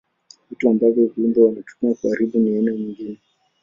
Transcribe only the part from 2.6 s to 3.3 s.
nyingine.